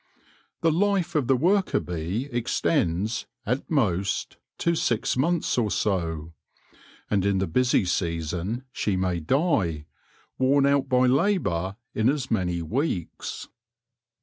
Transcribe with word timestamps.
The 0.61 0.71
life 0.71 1.13
of 1.13 1.27
the 1.27 1.35
worker 1.37 1.79
bee 1.79 2.27
extends, 2.31 3.27
at 3.45 3.69
most, 3.69 4.37
to 4.57 4.73
six 4.73 5.15
months 5.15 5.59
or 5.59 5.69
so; 5.69 6.33
and 7.11 7.23
in 7.23 7.37
the 7.37 7.45
busy 7.45 7.85
season 7.85 8.63
she 8.71 8.95
may 8.97 9.19
die, 9.19 9.85
worn 10.39 10.65
out 10.65 10.89
by 10.89 11.05
labour, 11.05 11.75
in 11.93 12.09
as 12.09 12.31
many 12.31 12.63
weeks. 12.63 13.47